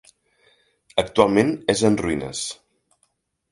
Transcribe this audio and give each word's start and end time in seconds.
Actualment 1.03 1.53
és 1.75 1.85
en 1.93 2.01
ruïnes. 2.01 2.43